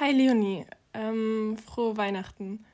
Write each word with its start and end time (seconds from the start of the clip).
Hi 0.00 0.12
Leonie, 0.12 0.64
ähm, 0.94 1.56
frohe 1.58 1.96
Weihnachten. 1.96 2.64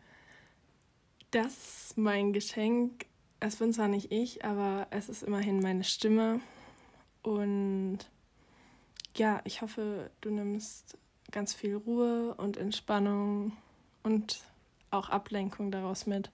Das 1.30 1.52
ist 1.86 1.96
mein 1.96 2.34
Geschenk. 2.34 3.06
Es 3.40 3.56
bin 3.56 3.72
zwar 3.72 3.88
nicht 3.88 4.12
ich, 4.12 4.44
aber 4.44 4.88
es 4.90 5.08
ist 5.08 5.22
immerhin 5.22 5.60
meine 5.60 5.84
Stimme. 5.84 6.42
Und 7.22 8.00
ja, 9.16 9.40
ich 9.44 9.62
hoffe, 9.62 10.10
du 10.20 10.28
nimmst 10.28 10.98
ganz 11.30 11.54
viel 11.54 11.76
Ruhe 11.76 12.34
und 12.34 12.58
Entspannung 12.58 13.52
und 14.02 14.42
auch 14.90 15.08
Ablenkung 15.08 15.70
daraus 15.70 16.04
mit. 16.04 16.30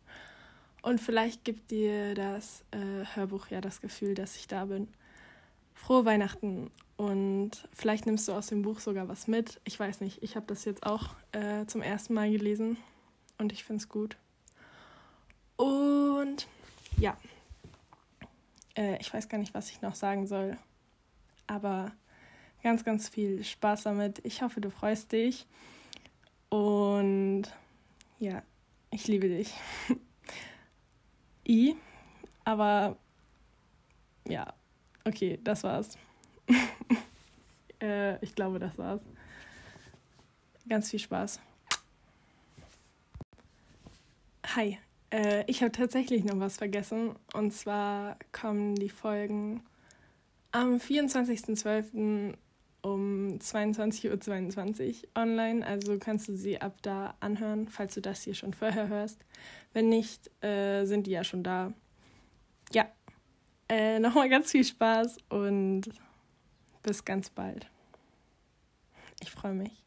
Und 0.83 1.01
vielleicht 1.01 1.45
gibt 1.45 1.71
dir 1.71 2.17
das 2.17 2.65
äh, 2.73 3.05
Hörbuch 3.15 3.47
ja 3.47 3.61
das 3.61 3.81
Gefühl, 3.81 4.17
dass 4.17 4.35
ich 4.35 4.49
da 4.49 4.65
bin. 4.65 4.89
Frohe 5.81 6.05
Weihnachten 6.05 6.71
und 6.99 7.67
vielleicht 7.73 8.05
nimmst 8.05 8.29
du 8.29 8.33
aus 8.33 8.49
dem 8.49 8.61
Buch 8.61 8.81
sogar 8.81 9.09
was 9.09 9.27
mit. 9.27 9.61
Ich 9.65 9.81
weiß 9.81 10.03
nicht, 10.03 10.23
ich 10.23 10.37
habe 10.37 10.45
das 10.47 10.67
jetzt 10.67 10.85
auch 10.85 11.15
äh, 11.33 11.65
zum 11.65 11.81
ersten 11.81 12.13
Mal 12.13 12.31
gelesen 12.31 12.77
und 13.39 13.51
ich 13.51 13.65
finde 13.65 13.83
es 13.83 13.89
gut. 13.89 14.19
Und 15.57 16.47
ja, 16.99 17.17
äh, 18.77 19.01
ich 19.01 19.13
weiß 19.13 19.31
gar 19.31 19.39
nicht, 19.39 19.55
was 19.55 19.71
ich 19.71 19.81
noch 19.81 19.95
sagen 19.95 20.27
soll, 20.27 20.59
aber 21.47 21.93
ganz, 22.63 22.85
ganz 22.85 23.09
viel 23.09 23.43
Spaß 23.43 23.85
damit. 23.85 24.21
Ich 24.23 24.43
hoffe, 24.43 24.61
du 24.61 24.71
freust 24.71 25.13
dich 25.13 25.47
und 26.51 27.45
ja, 28.19 28.43
ich 28.91 29.09
liebe 29.09 29.31
dich. 29.31 29.55
I, 31.49 31.75
aber 32.45 32.99
ja, 34.29 34.53
okay, 35.11 35.39
das 35.43 35.63
war's. 35.65 35.99
äh, 37.83 38.25
ich 38.25 38.35
glaube, 38.35 38.59
das 38.59 38.77
war's. 38.79 39.01
Ganz 40.69 40.91
viel 40.91 41.01
Spaß. 41.01 41.41
Hi, 44.55 44.79
äh, 45.13 45.45
ich 45.47 45.63
habe 45.63 45.73
tatsächlich 45.73 46.25
noch 46.25 46.39
was 46.39 46.57
vergessen. 46.57 47.17
Und 47.35 47.53
zwar 47.53 48.17
kommen 48.33 48.77
die 48.77 48.89
Folgen 48.89 49.63
am 50.53 50.77
24.12. 50.77 52.35
um 52.83 53.39
22.22 53.39 55.05
Uhr 55.05 55.23
online. 55.23 55.67
Also 55.67 55.99
kannst 55.99 56.29
du 56.29 56.37
sie 56.37 56.61
ab 56.61 56.77
da 56.83 57.15
anhören, 57.21 57.69
falls 57.69 57.95
du 57.95 58.01
das 58.01 58.23
hier 58.23 58.35
schon 58.35 58.55
vorher 58.55 58.89
hörst. 58.89 59.25
Wenn 59.73 59.89
nicht, 59.89 60.31
äh, 60.43 60.85
sind 60.85 61.07
die 61.07 61.13
ja 61.13 61.25
schon 61.25 61.43
da. 61.43 61.73
Ja, 62.73 62.87
äh, 63.71 64.01
nochmal 64.01 64.29
ganz 64.29 64.51
viel 64.51 64.65
Spaß 64.65 65.19
und 65.29 65.83
bis 66.83 67.05
ganz 67.05 67.31
bald. 67.31 67.69
Ich 69.21 69.31
freue 69.31 69.55
mich. 69.55 69.85